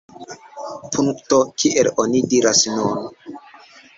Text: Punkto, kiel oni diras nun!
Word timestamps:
Punkto, 0.95 1.39
kiel 1.63 1.91
oni 2.05 2.21
diras 2.33 2.65
nun! 2.79 3.07